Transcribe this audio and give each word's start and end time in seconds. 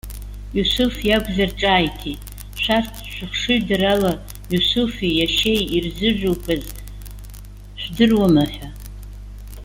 Иусуф 0.57 0.95
иакәзар 1.09 1.51
ҿааиҭит:- 1.59 2.27
Шәарҭ, 2.61 2.93
шәыхшыҩдара 3.13 3.89
ала 3.95 4.13
Иусуфи 4.53 5.11
иашьеи 5.19 5.61
ирзыжәуқәаз 5.75 6.63
шәдыруама?- 7.81 8.51
ҳәа. 8.53 8.69